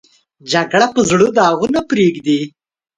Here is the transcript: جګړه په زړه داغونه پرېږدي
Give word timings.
جګړه 0.51 0.87
په 0.93 1.01
زړه 1.09 1.27
داغونه 1.37 1.81
پرېږدي 1.89 2.39